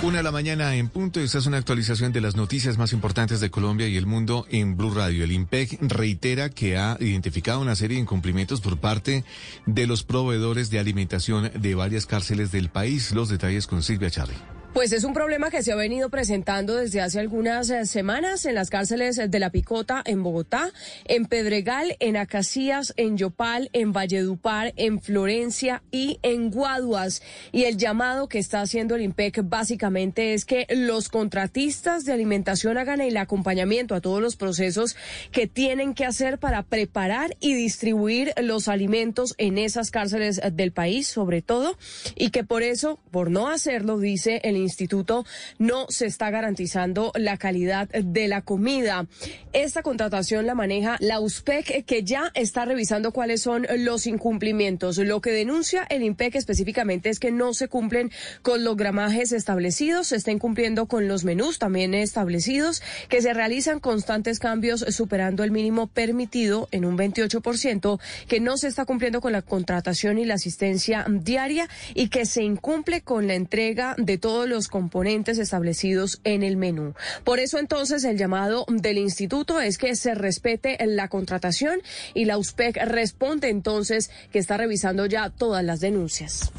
Una 0.01 0.19
de 0.19 0.23
la 0.23 0.31
mañana 0.31 0.77
en 0.77 0.89
punto. 0.89 1.19
Esta 1.19 1.39
es 1.39 1.47
una 1.47 1.57
actualización 1.57 2.13
de 2.13 2.21
las 2.21 2.37
noticias 2.37 2.79
más 2.79 2.93
importantes 2.93 3.41
de 3.41 3.51
Colombia 3.51 3.89
y 3.89 3.97
el 3.97 4.07
mundo 4.07 4.47
en 4.49 4.77
Blue 4.77 4.95
Radio. 4.95 5.25
El 5.25 5.33
IMPEC 5.33 5.79
reitera 5.81 6.51
que 6.51 6.77
ha 6.77 6.97
identificado 7.01 7.61
una 7.61 7.75
serie 7.75 7.97
de 7.97 8.03
incumplimientos 8.03 8.61
por 8.61 8.79
parte 8.79 9.25
de 9.67 9.87
los 9.89 10.05
proveedores 10.05 10.71
de 10.71 10.79
alimentación 10.79 11.51
de 11.53 11.75
varias 11.75 12.07
cárceles 12.07 12.53
del 12.53 12.69
país. 12.69 13.11
Los 13.11 13.29
detalles 13.29 13.67
con 13.67 13.83
Silvia 13.83 14.09
Charly. 14.09 14.58
Pues 14.75 14.93
es 14.93 15.03
un 15.03 15.15
problema 15.15 15.51
que 15.51 15.63
se 15.63 15.73
ha 15.73 15.77
venido 15.77 16.11
presentando 16.11 16.77
desde 16.77 17.01
hace 17.01 17.19
algunas 17.19 17.69
eh, 17.71 17.87
semanas 17.87 18.45
en 18.45 18.55
las 18.55 18.69
cárceles 18.69 19.17
de 19.17 19.39
La 19.41 19.51
Picota, 19.51 20.03
en 20.05 20.23
Bogotá, 20.23 20.71
en 21.07 21.25
Pedregal, 21.25 21.97
en 22.01 22.17
Acacías, 22.17 22.93
en 22.97 23.17
Yopal, 23.17 23.71
en 23.73 23.93
Valledupar, 23.93 24.75
en 24.77 25.01
Florencia 25.01 25.83
y 25.91 26.19
en 26.23 26.51
Guaduas. 26.51 27.23
Y 27.51 27.65
el 27.65 27.79
llamado 27.79 28.29
que 28.29 28.39
está 28.39 28.61
haciendo 28.61 28.95
el 28.95 29.03
IMPEC 29.03 29.41
básicamente 29.49 30.35
es 30.35 30.45
que 30.45 30.67
los 30.71 31.09
contratistas 31.09 32.05
de 32.05 32.13
alimentación 32.13 32.77
hagan 32.77 33.01
el 33.01 33.17
acompañamiento 33.17 33.95
a 33.95 34.03
todos 34.03 34.21
los 34.21 34.37
procesos 34.37 34.97
que 35.33 35.47
tienen 35.47 35.95
que 35.95 36.05
hacer 36.05 36.39
para 36.39 36.63
preparar 36.63 37.37
y 37.41 37.55
distribuir 37.55 38.33
los 38.41 38.69
alimentos 38.69 39.35
en 39.39 39.57
esas 39.57 39.91
cárceles 39.91 40.41
del 40.53 40.73
país, 40.73 41.09
sobre 41.09 41.41
todo, 41.41 41.77
y 42.15 42.31
que 42.31 42.45
por 42.45 42.63
eso, 42.63 43.01
por 43.11 43.31
no 43.31 43.49
hacerlo, 43.49 43.99
dice 43.99 44.41
el 44.45 44.58
instituto, 44.59 45.25
no 45.59 45.87
se 45.89 46.07
está 46.07 46.31
garantizando 46.31 47.13
la 47.15 47.37
calidad 47.37 47.89
de 47.89 48.29
la 48.29 48.43
comida. 48.43 49.07
Esta 49.53 49.83
contratación 49.83 50.47
la 50.47 50.55
maneja 50.55 50.97
la 51.01 51.21
USPEC, 51.21 51.85
que 51.85 52.03
ya 52.03 52.31
está 52.35 52.65
revisando 52.65 53.13
cuáles 53.13 53.43
son 53.43 53.67
los 53.79 54.07
incumplimientos. 54.07 54.99
Lo 54.99 55.21
que 55.21 55.31
denuncia 55.31 55.87
el 55.89 56.03
IMPEC 56.03 56.37
específicamente 56.37 57.09
es 57.09 57.19
que 57.19 57.31
no 57.31 57.55
se 57.55 57.69
cumplen 57.69 58.11
con 58.43 58.65
los 58.65 58.77
gramajes 58.77 59.33
establecidos, 59.33 60.09
se 60.09 60.17
está 60.17 60.31
incumpliendo 60.31 60.87
con 60.87 61.09
los 61.09 61.25
menús 61.25 61.59
también 61.59 61.95
establecidos, 61.95 62.83
que 63.09 63.23
se 63.23 63.35
realizan 63.35 63.81
constantes 63.81 64.39
cambios 64.39 64.85
superando 64.89 65.45
el 65.45 65.51
mínimo 65.51 65.87
permitido 65.87 66.69
en 66.71 66.85
un 66.85 66.97
28%, 66.97 68.01
que 68.27 68.41
no 68.41 68.57
se 68.57 68.69
está 68.69 68.85
cumpliendo 68.85 69.21
con 69.21 69.33
la 69.33 69.43
contratación 69.43 70.19
y 70.19 70.25
la 70.25 70.35
asistencia 70.35 71.05
diaria 71.09 71.69
y 71.95 72.09
que 72.09 72.27
se 72.27 72.43
incumple 72.43 73.03
con 73.03 73.27
la 73.27 73.35
entrega 73.35 73.95
de 73.99 74.19
todos 74.19 74.48
los 74.49 74.69
componentes 74.69 75.39
establecidos 75.39 76.21
en 76.25 76.43
el 76.43 76.57
menú. 76.57 76.95
Por 77.25 77.39
eso 77.39 77.59
entonces 77.59 78.05
el 78.05 78.19
llamado 78.19 78.65
del 78.69 78.99
instituto 78.99 79.61
es 79.61 79.79
que 79.79 79.97
se 79.97 80.15
respete 80.15 80.77
la 80.87 81.09
contratación 81.09 81.81
y 82.15 82.25
la 82.25 82.39
USPEC 82.39 82.77
responde 82.85 83.49
entonces 83.49 84.11
que 84.33 84.39
está 84.39 84.57
revisando 84.57 85.07
ya 85.07 85.31
todas 85.31 85.65
las 85.65 85.81
denuncias. 85.81 86.53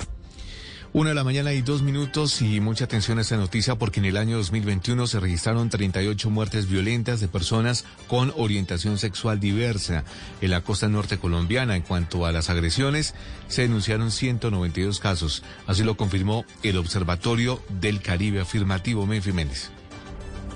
Una 0.92 1.10
de 1.10 1.16
la 1.16 1.24
mañana 1.24 1.54
y 1.54 1.62
dos 1.62 1.84
minutos 1.84 2.42
y 2.42 2.60
mucha 2.62 2.86
atención 2.86 3.20
a 3.20 3.22
esta 3.22 3.38
noticia 3.38 3.76
porque 3.76 4.00
en 4.00 4.08
el 4.08 4.18
año 4.18 4.38
2021 4.38 5.06
se 5.06 5.20
registraron 5.20 5.70
38 5.70 6.32
muertes 6.32 6.68
violentas 6.68 7.20
de 7.20 7.28
personas 7.28 7.86
con 8.08 8.34
orientación 8.36 8.98
sexual 8.98 9.40
diversa 9.40 10.04
en 10.42 10.50
la 10.50 10.62
costa 10.62 10.90
norte 10.90 11.20
colombiana. 11.20 11.76
En 11.76 11.84
cuanto 11.84 12.26
a 12.26 12.32
las 12.32 12.50
agresiones, 12.50 13.14
se 13.48 13.62
denunciaron 13.62 14.10
192 14.10 15.00
casos. 15.00 15.44
Así 15.68 15.84
lo 15.84 15.96
confirmó 15.96 16.44
el 16.64 16.78
Observatorio 16.78 17.62
del 17.80 18.02
Caribe 18.02 18.42
Afirmativo 18.42 19.06
Menfi 19.06 19.32
Méndez. 19.32 19.70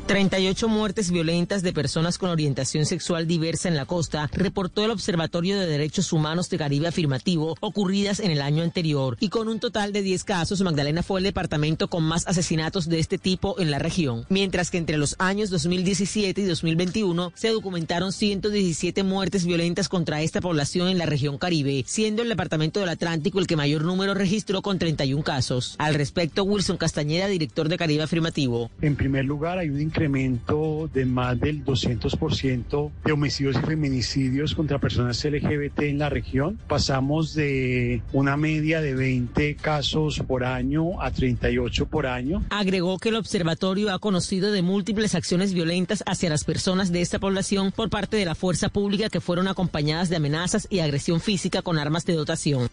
38 0.05 0.67
muertes 0.67 1.11
violentas 1.11 1.63
de 1.63 1.71
personas 1.71 2.17
con 2.17 2.29
orientación 2.29 2.85
sexual 2.85 3.25
diversa 3.25 3.69
en 3.69 3.75
la 3.75 3.85
costa, 3.85 4.29
reportó 4.33 4.83
el 4.83 4.91
Observatorio 4.91 5.57
de 5.57 5.65
Derechos 5.65 6.11
Humanos 6.11 6.49
de 6.49 6.57
Caribe 6.57 6.87
Afirmativo, 6.87 7.55
ocurridas 7.61 8.19
en 8.19 8.31
el 8.31 8.41
año 8.41 8.63
anterior. 8.63 9.15
Y 9.21 9.29
con 9.29 9.47
un 9.47 9.61
total 9.61 9.93
de 9.93 10.01
10 10.01 10.25
casos, 10.25 10.61
Magdalena 10.61 11.03
fue 11.03 11.21
el 11.21 11.23
departamento 11.23 11.87
con 11.87 12.03
más 12.03 12.27
asesinatos 12.27 12.89
de 12.89 12.99
este 12.99 13.17
tipo 13.17 13.59
en 13.59 13.71
la 13.71 13.79
región. 13.79 14.25
Mientras 14.27 14.71
que 14.71 14.77
entre 14.77 14.97
los 14.97 15.15
años 15.19 15.49
2017 15.49 16.41
y 16.41 16.45
2021 16.45 17.31
se 17.33 17.49
documentaron 17.49 18.11
117 18.11 19.03
muertes 19.03 19.45
violentas 19.45 19.87
contra 19.87 20.21
esta 20.21 20.41
población 20.41 20.89
en 20.89 20.97
la 20.97 21.05
región 21.05 21.37
Caribe, 21.37 21.85
siendo 21.87 22.23
el 22.23 22.29
departamento 22.29 22.81
del 22.81 22.89
Atlántico 22.89 23.39
el 23.39 23.47
que 23.47 23.55
mayor 23.55 23.83
número 23.83 24.13
registró 24.13 24.61
con 24.61 24.79
31 24.79 25.23
casos. 25.23 25.75
Al 25.77 25.93
respecto, 25.93 26.43
Wilson 26.43 26.77
Castañeda, 26.77 27.27
director 27.27 27.69
de 27.69 27.77
Caribe 27.77 28.03
Afirmativo. 28.03 28.69
En 28.81 28.97
primer 28.97 29.23
lugar, 29.23 29.57
hay 29.57 29.69
un 29.69 29.92
incremento 29.93 30.89
de 30.91 31.05
más 31.05 31.39
del 31.39 31.63
200% 31.63 32.91
de 33.05 33.11
homicidios 33.11 33.57
y 33.57 33.59
feminicidios 33.59 34.55
contra 34.55 34.79
personas 34.79 35.23
LGBT 35.23 35.83
en 35.83 35.99
la 35.99 36.09
región. 36.09 36.59
Pasamos 36.67 37.35
de 37.35 38.01
una 38.11 38.35
media 38.35 38.81
de 38.81 38.95
20 38.95 39.55
casos 39.55 40.19
por 40.27 40.45
año 40.45 40.99
a 40.99 41.11
38 41.11 41.85
por 41.85 42.07
año. 42.07 42.43
Agregó 42.49 42.97
que 42.97 43.09
el 43.09 43.17
observatorio 43.17 43.93
ha 43.93 43.99
conocido 43.99 44.51
de 44.51 44.63
múltiples 44.63 45.13
acciones 45.13 45.53
violentas 45.53 46.03
hacia 46.07 46.31
las 46.31 46.43
personas 46.43 46.91
de 46.91 47.01
esta 47.01 47.19
población 47.19 47.71
por 47.71 47.91
parte 47.91 48.17
de 48.17 48.25
la 48.25 48.33
fuerza 48.33 48.69
pública 48.69 49.09
que 49.09 49.21
fueron 49.21 49.47
acompañadas 49.47 50.09
de 50.09 50.15
amenazas 50.15 50.67
y 50.71 50.79
agresión 50.79 51.21
física 51.21 51.61
con 51.61 51.77
armas 51.77 52.05
de 52.05 52.13
dotación. 52.13 52.67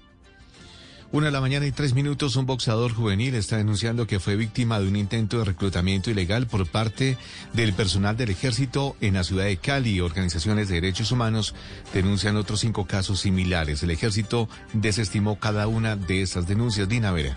Una 1.12 1.26
de 1.26 1.32
la 1.32 1.40
mañana 1.40 1.66
y 1.66 1.72
tres 1.72 1.92
minutos, 1.92 2.36
un 2.36 2.46
boxeador 2.46 2.94
juvenil 2.94 3.34
está 3.34 3.56
denunciando 3.56 4.06
que 4.06 4.20
fue 4.20 4.36
víctima 4.36 4.78
de 4.78 4.86
un 4.86 4.94
intento 4.94 5.38
de 5.38 5.44
reclutamiento 5.44 6.08
ilegal 6.08 6.46
por 6.46 6.70
parte 6.70 7.18
del 7.52 7.72
personal 7.72 8.16
del 8.16 8.30
ejército 8.30 8.94
en 9.00 9.14
la 9.14 9.24
ciudad 9.24 9.46
de 9.46 9.56
Cali. 9.56 10.00
Organizaciones 10.00 10.68
de 10.68 10.76
derechos 10.76 11.10
humanos 11.10 11.56
denuncian 11.92 12.36
otros 12.36 12.60
cinco 12.60 12.86
casos 12.86 13.18
similares. 13.18 13.82
El 13.82 13.90
ejército 13.90 14.48
desestimó 14.72 15.40
cada 15.40 15.66
una 15.66 15.96
de 15.96 16.22
estas 16.22 16.46
denuncias. 16.46 16.88
Dina 16.88 17.10
Vera. 17.10 17.36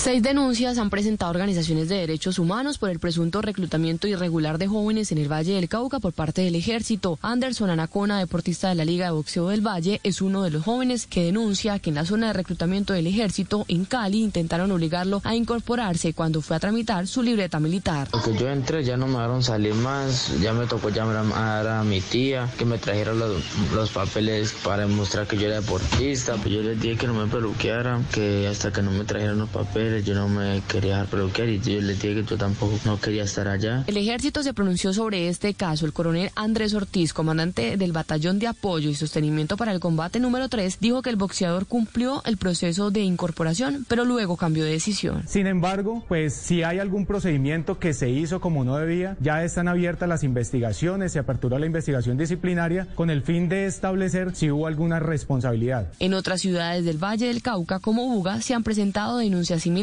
Seis 0.00 0.22
denuncias 0.22 0.78
han 0.78 0.90
presentado 0.90 1.32
organizaciones 1.32 1.88
de 1.88 1.96
derechos 1.96 2.38
humanos 2.38 2.78
por 2.78 2.88
el 2.88 3.00
presunto 3.00 3.42
reclutamiento 3.42 4.06
irregular 4.06 4.56
de 4.56 4.68
jóvenes 4.68 5.10
en 5.10 5.18
el 5.18 5.30
Valle 5.30 5.54
del 5.54 5.68
Cauca 5.68 5.98
por 5.98 6.12
parte 6.12 6.42
del 6.42 6.54
ejército. 6.54 7.18
Anderson 7.20 7.68
Anacona, 7.68 8.20
deportista 8.20 8.68
de 8.68 8.76
la 8.76 8.84
Liga 8.84 9.06
de 9.06 9.10
Boxeo 9.10 9.48
del 9.48 9.66
Valle, 9.66 10.00
es 10.04 10.22
uno 10.22 10.44
de 10.44 10.50
los 10.50 10.62
jóvenes 10.62 11.08
que 11.08 11.24
denuncia 11.24 11.80
que 11.80 11.90
en 11.90 11.96
la 11.96 12.04
zona 12.04 12.28
de 12.28 12.32
reclutamiento 12.34 12.92
del 12.92 13.08
ejército 13.08 13.64
en 13.66 13.84
Cali 13.84 14.22
intentaron 14.22 14.70
obligarlo 14.70 15.20
a 15.24 15.34
incorporarse 15.34 16.14
cuando 16.14 16.42
fue 16.42 16.54
a 16.54 16.60
tramitar 16.60 17.08
su 17.08 17.20
libreta 17.20 17.58
militar. 17.58 18.06
Porque 18.12 18.36
yo 18.36 18.48
entré, 18.48 18.84
ya 18.84 18.96
no 18.96 19.08
me 19.08 19.14
dejaron 19.14 19.42
salir 19.42 19.74
más, 19.74 20.32
ya 20.40 20.52
me 20.52 20.66
tocó 20.66 20.90
llamar 20.90 21.66
a, 21.66 21.82
mi 21.82 22.00
tía 22.00 22.48
que 22.56 22.64
me 22.64 22.78
trajera 22.78 23.14
los, 23.14 23.42
los 23.74 23.90
papeles 23.90 24.54
para 24.62 24.86
demostrar 24.86 25.26
que 25.26 25.36
yo 25.36 25.48
era 25.48 25.60
deportista. 25.60 26.36
Pues 26.36 26.54
yo 26.54 26.62
les 26.62 26.80
dije 26.80 26.96
que 26.96 27.08
no 27.08 27.14
me 27.14 27.26
peluquearan, 27.26 28.04
que 28.04 28.46
hasta 28.46 28.72
que 28.72 28.80
no 28.80 28.92
me 28.92 29.04
trajeran 29.04 29.38
los 29.38 29.48
papeles 29.48 29.87
yo 30.02 30.14
no 30.14 30.28
me 30.28 30.62
quería 30.68 30.92
dejar 30.92 31.06
peluquear 31.06 31.48
y 31.48 31.60
yo 31.60 31.80
les 31.80 32.00
dije 32.00 32.14
que 32.14 32.24
yo 32.24 32.36
tampoco 32.36 32.78
no 32.84 33.00
quería 33.00 33.24
estar 33.24 33.48
allá. 33.48 33.84
El 33.86 33.96
ejército 33.96 34.42
se 34.42 34.54
pronunció 34.54 34.92
sobre 34.92 35.28
este 35.28 35.54
caso. 35.54 35.86
El 35.86 35.92
coronel 35.92 36.30
Andrés 36.34 36.74
Ortiz, 36.74 37.12
comandante 37.12 37.76
del 37.76 37.92
batallón 37.92 38.38
de 38.38 38.46
apoyo 38.46 38.90
y 38.90 38.94
sostenimiento 38.94 39.56
para 39.56 39.72
el 39.72 39.80
combate 39.80 40.20
número 40.20 40.48
3, 40.48 40.78
dijo 40.80 41.02
que 41.02 41.10
el 41.10 41.16
boxeador 41.16 41.66
cumplió 41.66 42.22
el 42.24 42.36
proceso 42.36 42.90
de 42.90 43.00
incorporación, 43.00 43.84
pero 43.88 44.04
luego 44.04 44.36
cambió 44.36 44.64
de 44.64 44.72
decisión. 44.72 45.22
Sin 45.26 45.46
embargo, 45.46 46.04
pues 46.08 46.34
si 46.34 46.62
hay 46.62 46.78
algún 46.78 47.06
procedimiento 47.06 47.78
que 47.78 47.94
se 47.94 48.10
hizo 48.10 48.40
como 48.40 48.64
no 48.64 48.76
debía, 48.76 49.16
ya 49.20 49.42
están 49.44 49.68
abiertas 49.68 50.08
las 50.08 50.22
investigaciones, 50.22 51.12
se 51.12 51.18
aperturó 51.18 51.58
la 51.58 51.66
investigación 51.66 52.16
disciplinaria 52.16 52.86
con 52.94 53.10
el 53.10 53.22
fin 53.22 53.48
de 53.48 53.66
establecer 53.66 54.34
si 54.34 54.50
hubo 54.50 54.66
alguna 54.66 55.00
responsabilidad. 55.00 55.88
En 55.98 56.14
otras 56.14 56.40
ciudades 56.40 56.84
del 56.84 57.02
Valle 57.02 57.26
del 57.26 57.42
Cauca, 57.42 57.78
como 57.80 58.06
Buga, 58.06 58.40
se 58.40 58.54
han 58.54 58.62
presentado 58.62 59.18
denuncias 59.18 59.62
similares. 59.62 59.77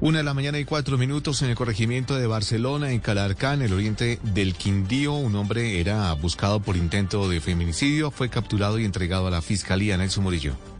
Una 0.00 0.18
de 0.18 0.24
la 0.24 0.34
mañana 0.34 0.58
y 0.58 0.64
cuatro 0.64 0.98
minutos 0.98 1.40
en 1.42 1.50
el 1.50 1.56
corregimiento 1.56 2.16
de 2.16 2.26
Barcelona, 2.26 2.90
en 2.90 3.00
Calarcá, 3.00 3.54
en 3.54 3.62
el 3.62 3.72
oriente 3.72 4.18
del 4.22 4.54
Quindío. 4.54 5.14
Un 5.14 5.36
hombre 5.36 5.80
era 5.80 6.12
buscado 6.14 6.60
por 6.60 6.76
intento 6.76 7.28
de 7.28 7.40
feminicidio, 7.40 8.10
fue 8.10 8.28
capturado 8.28 8.78
y 8.78 8.84
entregado 8.84 9.28
a 9.28 9.30
la 9.30 9.40
fiscalía. 9.40 9.96
Nelson 9.96 10.24
Murillo. 10.24 10.73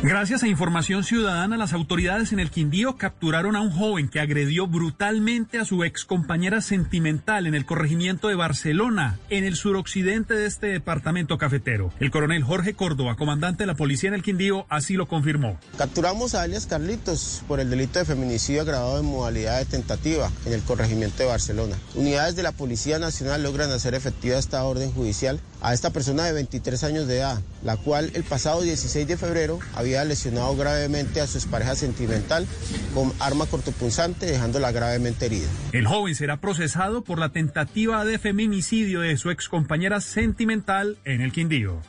Gracias 0.00 0.44
a 0.44 0.48
información 0.48 1.02
ciudadana, 1.02 1.56
las 1.56 1.72
autoridades 1.72 2.32
en 2.32 2.38
el 2.38 2.52
Quindío 2.52 2.96
capturaron 2.96 3.56
a 3.56 3.60
un 3.60 3.72
joven 3.72 4.08
que 4.08 4.20
agredió 4.20 4.68
brutalmente 4.68 5.58
a 5.58 5.64
su 5.64 5.82
ex 5.82 6.04
compañera 6.04 6.60
sentimental 6.60 7.48
en 7.48 7.56
el 7.56 7.66
corregimiento 7.66 8.28
de 8.28 8.36
Barcelona, 8.36 9.18
en 9.28 9.42
el 9.42 9.56
suroccidente 9.56 10.34
de 10.34 10.46
este 10.46 10.68
departamento 10.68 11.36
cafetero. 11.36 11.92
El 11.98 12.12
coronel 12.12 12.44
Jorge 12.44 12.74
Córdoba, 12.74 13.16
comandante 13.16 13.64
de 13.64 13.66
la 13.66 13.74
policía 13.74 14.08
en 14.08 14.14
el 14.14 14.22
Quindío, 14.22 14.66
así 14.68 14.94
lo 14.94 15.06
confirmó. 15.06 15.58
Capturamos 15.76 16.36
a 16.36 16.42
alias 16.42 16.66
Carlitos 16.66 17.42
por 17.48 17.58
el 17.58 17.68
delito 17.68 17.98
de 17.98 18.04
feminicidio 18.04 18.62
agravado 18.62 19.00
en 19.00 19.06
modalidad 19.06 19.58
de 19.58 19.64
tentativa 19.64 20.30
en 20.46 20.52
el 20.52 20.62
corregimiento 20.62 21.24
de 21.24 21.28
Barcelona. 21.28 21.76
Unidades 21.96 22.36
de 22.36 22.44
la 22.44 22.52
Policía 22.52 23.00
Nacional 23.00 23.42
logran 23.42 23.72
hacer 23.72 23.94
efectiva 23.94 24.38
esta 24.38 24.62
orden 24.62 24.92
judicial 24.92 25.40
a 25.60 25.74
esta 25.74 25.90
persona 25.90 26.24
de 26.24 26.32
23 26.32 26.84
años 26.84 27.06
de 27.06 27.18
edad, 27.18 27.40
la 27.62 27.76
cual 27.76 28.10
el 28.14 28.24
pasado 28.24 28.62
16 28.62 29.06
de 29.06 29.16
febrero 29.16 29.58
había 29.74 30.04
lesionado 30.04 30.56
gravemente 30.56 31.20
a 31.20 31.26
su 31.26 31.38
expareja 31.38 31.74
sentimental 31.74 32.46
con 32.94 33.12
arma 33.20 33.46
cortopunzante, 33.46 34.26
dejándola 34.26 34.72
gravemente 34.72 35.26
herida. 35.26 35.48
El 35.72 35.86
joven 35.86 36.14
será 36.14 36.40
procesado 36.40 37.02
por 37.02 37.18
la 37.18 37.30
tentativa 37.30 38.04
de 38.04 38.18
feminicidio 38.18 39.00
de 39.00 39.16
su 39.16 39.30
excompañera 39.30 40.00
sentimental 40.00 40.98
en 41.04 41.20
el 41.20 41.32
Quindío. 41.32 41.80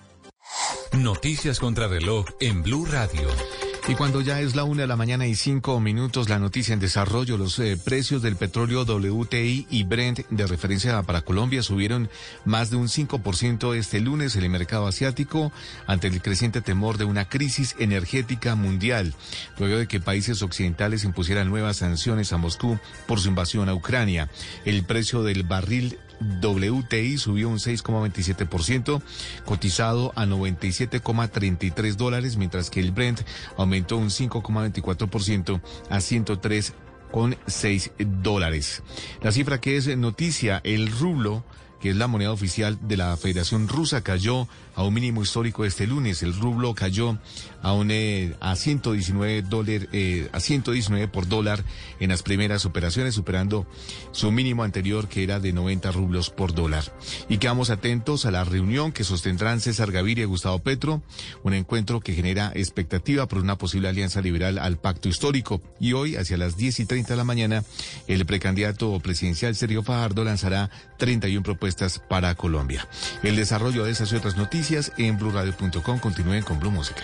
Noticias 0.94 1.60
contra 1.60 1.88
reloj 1.88 2.26
en 2.40 2.64
Blue 2.64 2.86
Radio. 2.86 3.30
Y 3.88 3.96
cuando 3.96 4.22
ya 4.22 4.40
es 4.40 4.56
la 4.56 4.64
una 4.64 4.82
de 4.82 4.88
la 4.88 4.96
mañana 4.96 5.26
y 5.26 5.34
cinco 5.34 5.80
minutos, 5.80 6.30
la 6.30 6.38
noticia 6.38 6.74
en 6.74 6.80
desarrollo, 6.80 7.38
los 7.38 7.58
eh, 7.58 7.76
precios 7.84 8.22
del 8.22 8.36
petróleo 8.36 8.84
WTI 8.84 9.66
y 9.70 9.84
Brent 9.84 10.28
de 10.30 10.46
referencia 10.46 11.02
para 11.04 11.22
Colombia 11.22 11.64
subieron 11.64 12.10
más 12.46 12.70
de 12.70 12.76
un 12.76 12.88
5% 12.88 13.76
este 13.76 14.00
lunes 14.00 14.36
en 14.36 14.44
el 14.44 14.50
mercado 14.50 14.86
asiático 14.86 15.52
ante 15.88 16.08
el 16.08 16.22
creciente 16.22 16.62
temor 16.62 16.98
de 16.98 17.06
una 17.06 17.30
crisis 17.30 17.76
energética 17.80 18.56
mundial, 18.56 19.16
luego 19.58 19.78
de 19.78 19.88
que 19.88 20.00
países 20.00 20.44
occidentales 20.44 21.04
impusieran 21.04 21.50
nuevas 21.50 21.78
sanciones 21.78 22.32
a 22.32 22.38
Moscú 22.38 22.78
por 23.08 23.20
su 23.20 23.30
invasión 23.30 23.70
a 23.70 23.74
Ucrania. 23.74 24.30
El 24.66 24.84
precio 24.84 25.24
del 25.24 25.44
barril 25.44 25.98
WTI 26.20 27.18
subió 27.18 27.50
un 27.50 27.58
6,27%, 27.58 29.02
cotizado 29.46 30.12
a 30.16 30.26
97,33 30.26 31.96
dólares, 31.96 32.38
mientras 32.38 32.70
que 32.70 32.80
el 32.80 32.92
Brent 32.92 33.22
aumentó 33.58 33.98
un 33.98 34.10
5,24% 34.10 35.62
a 35.90 35.98
103,6 35.98 37.92
dólares. 38.22 38.84
La 39.22 39.32
cifra 39.32 39.60
que 39.62 39.78
es 39.78 39.98
noticia, 39.98 40.62
el 40.64 40.92
rublo 40.92 41.44
que 41.80 41.90
es 41.92 41.96
la 41.96 42.08
moneda 42.08 42.32
oficial 42.32 42.78
de 42.82 42.98
la 42.98 43.16
Federación 43.18 43.68
Rusa, 43.68 44.02
cayó 44.04 44.48
a 44.76 44.84
un 44.84 44.94
mínimo 44.94 45.24
histórico 45.24 45.66
este 45.66 45.88
lunes. 45.88 46.24
El 46.24 46.34
rublo 46.34 46.76
cayó 46.76 47.18
a 47.62 47.74
un 47.74 47.92
eh, 47.92 48.36
a 48.40 48.56
119 48.56 49.42
dólares 49.44 49.88
eh, 49.92 50.30
a 50.32 50.40
119 50.40 51.08
por 51.08 51.28
dólar 51.28 51.64
en 52.00 52.10
las 52.10 52.24
primeras 52.24 52.66
operaciones, 52.66 53.16
superando 53.16 53.68
su 54.12 54.32
mínimo 54.32 54.64
anterior 54.64 55.08
que 55.08 55.24
era 55.24 55.40
de 55.40 55.54
90 55.54 55.92
rublos 55.92 56.30
por 56.30 56.54
dólar. 56.54 56.84
Y 57.28 57.38
quedamos 57.38 57.70
atentos 57.70 58.26
a 58.26 58.32
la 58.32 58.44
reunión 58.44 58.92
que 58.92 59.04
sostendrán 59.04 59.60
César 59.60 59.92
Gaviria 59.92 60.24
y 60.24 60.28
Gustavo 60.28 60.60
Petro, 60.60 61.02
un 61.44 61.54
encuentro 61.54 62.00
que 62.00 62.14
genera 62.14 62.52
expectativa 62.56 63.28
por 63.28 63.40
una 63.40 63.58
posible 63.58 63.90
alianza 63.90 64.22
liberal 64.22 64.58
al 64.58 64.78
pacto 64.78 65.10
histórico. 65.10 65.62
Y 65.80 65.94
hoy, 65.94 66.16
hacia 66.16 66.38
las 66.38 66.58
10 66.58 66.82
y 66.82 66.86
30 66.86 67.14
de 67.14 67.18
la 67.18 67.24
mañana, 67.24 67.64
el 68.08 68.26
precandidato 68.26 69.00
presidencial 69.00 69.56
Sergio 69.56 69.84
Fajardo 69.84 70.24
lanzará 70.24 70.70
31 70.98 71.44
propuestas 71.44 72.00
para 72.00 72.36
Colombia. 72.36 72.88
El 73.24 73.36
desarrollo 73.36 73.86
de 73.86 73.92
esas 73.92 74.12
y 74.12 74.16
otras 74.16 74.38
noticias 74.38 74.92
en 74.98 75.18
blurradio.com. 75.18 76.00
Continúen 76.00 76.44
con 76.44 76.60
Blue 76.60 76.72
Música. 76.72 77.04